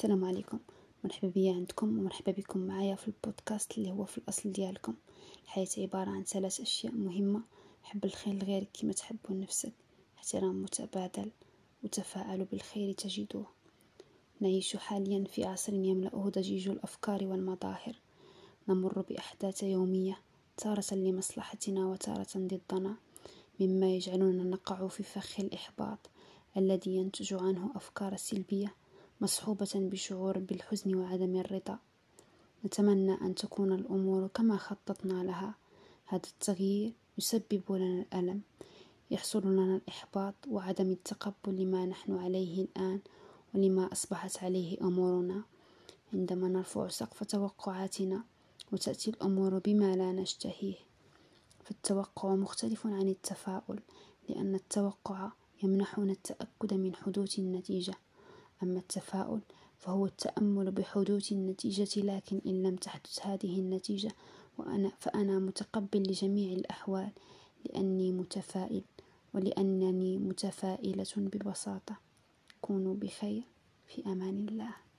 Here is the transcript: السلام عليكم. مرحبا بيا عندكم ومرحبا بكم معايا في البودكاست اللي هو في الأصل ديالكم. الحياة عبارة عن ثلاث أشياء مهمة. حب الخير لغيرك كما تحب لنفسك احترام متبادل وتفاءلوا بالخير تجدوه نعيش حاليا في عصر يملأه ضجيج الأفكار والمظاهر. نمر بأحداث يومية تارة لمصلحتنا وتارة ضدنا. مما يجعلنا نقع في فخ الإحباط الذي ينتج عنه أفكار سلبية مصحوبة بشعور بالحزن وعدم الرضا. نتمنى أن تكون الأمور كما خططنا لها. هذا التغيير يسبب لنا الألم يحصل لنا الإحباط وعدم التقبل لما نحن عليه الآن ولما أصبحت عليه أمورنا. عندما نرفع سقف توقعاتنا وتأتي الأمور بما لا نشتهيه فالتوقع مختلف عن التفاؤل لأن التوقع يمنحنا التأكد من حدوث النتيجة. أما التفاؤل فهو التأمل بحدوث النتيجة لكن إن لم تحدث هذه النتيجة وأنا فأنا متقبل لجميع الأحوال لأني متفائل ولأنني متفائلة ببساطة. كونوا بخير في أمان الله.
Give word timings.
السلام 0.00 0.24
عليكم. 0.24 0.58
مرحبا 1.04 1.28
بيا 1.28 1.52
عندكم 1.52 1.98
ومرحبا 1.98 2.32
بكم 2.32 2.60
معايا 2.60 2.94
في 2.94 3.08
البودكاست 3.08 3.78
اللي 3.78 3.90
هو 3.90 4.04
في 4.04 4.18
الأصل 4.18 4.52
ديالكم. 4.52 4.94
الحياة 5.44 5.66
عبارة 5.78 6.10
عن 6.10 6.24
ثلاث 6.24 6.60
أشياء 6.60 6.92
مهمة. 6.92 7.40
حب 7.82 8.04
الخير 8.04 8.34
لغيرك 8.34 8.68
كما 8.80 8.92
تحب 8.92 9.16
لنفسك 9.30 9.72
احترام 10.18 10.62
متبادل 10.62 11.30
وتفاءلوا 11.84 12.46
بالخير 12.50 12.92
تجدوه 12.92 13.46
نعيش 14.40 14.76
حاليا 14.76 15.24
في 15.24 15.44
عصر 15.44 15.74
يملأه 15.74 16.30
ضجيج 16.34 16.68
الأفكار 16.68 17.24
والمظاهر. 17.24 17.96
نمر 18.68 19.00
بأحداث 19.00 19.62
يومية 19.62 20.18
تارة 20.56 20.94
لمصلحتنا 20.94 21.86
وتارة 21.86 22.28
ضدنا. 22.36 22.96
مما 23.60 23.90
يجعلنا 23.94 24.44
نقع 24.44 24.88
في 24.88 25.02
فخ 25.02 25.40
الإحباط 25.40 26.10
الذي 26.56 26.96
ينتج 26.96 27.34
عنه 27.34 27.72
أفكار 27.76 28.16
سلبية 28.16 28.74
مصحوبة 29.20 29.70
بشعور 29.74 30.38
بالحزن 30.38 30.94
وعدم 30.94 31.36
الرضا. 31.36 31.78
نتمنى 32.64 33.14
أن 33.14 33.34
تكون 33.34 33.72
الأمور 33.72 34.26
كما 34.26 34.56
خططنا 34.56 35.22
لها. 35.22 35.54
هذا 36.06 36.22
التغيير 36.26 36.92
يسبب 37.18 37.62
لنا 37.70 38.02
الألم 38.02 38.40
يحصل 39.10 39.46
لنا 39.46 39.76
الإحباط 39.76 40.34
وعدم 40.48 40.90
التقبل 40.90 41.56
لما 41.56 41.86
نحن 41.86 42.16
عليه 42.16 42.62
الآن 42.64 43.00
ولما 43.54 43.92
أصبحت 43.92 44.44
عليه 44.44 44.80
أمورنا. 44.80 45.42
عندما 46.12 46.48
نرفع 46.48 46.88
سقف 46.88 47.24
توقعاتنا 47.24 48.24
وتأتي 48.72 49.10
الأمور 49.10 49.58
بما 49.58 49.96
لا 49.96 50.12
نشتهيه 50.12 50.74
فالتوقع 51.64 52.34
مختلف 52.34 52.86
عن 52.86 53.08
التفاؤل 53.08 53.80
لأن 54.28 54.54
التوقع 54.54 55.32
يمنحنا 55.62 56.12
التأكد 56.12 56.74
من 56.74 56.94
حدوث 56.94 57.38
النتيجة. 57.38 57.94
أما 58.62 58.78
التفاؤل 58.78 59.40
فهو 59.78 60.06
التأمل 60.06 60.70
بحدوث 60.70 61.32
النتيجة 61.32 62.00
لكن 62.00 62.40
إن 62.46 62.62
لم 62.62 62.76
تحدث 62.76 63.26
هذه 63.26 63.58
النتيجة 63.60 64.12
وأنا 64.58 64.92
فأنا 65.00 65.38
متقبل 65.38 66.02
لجميع 66.02 66.52
الأحوال 66.52 67.10
لأني 67.64 68.12
متفائل 68.12 68.82
ولأنني 69.34 70.18
متفائلة 70.18 71.06
ببساطة. 71.16 71.96
كونوا 72.60 72.94
بخير 72.94 73.42
في 73.86 74.06
أمان 74.06 74.48
الله. 74.48 74.89